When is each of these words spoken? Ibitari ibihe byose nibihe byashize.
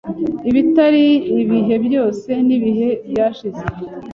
Ibitari 0.49 1.07
ibihe 1.41 1.75
byose 1.85 2.29
nibihe 2.47 2.89
byashize. 3.09 3.63